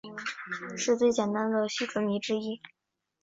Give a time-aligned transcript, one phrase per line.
[0.75, 2.59] 是最简单的烯醇醚之一。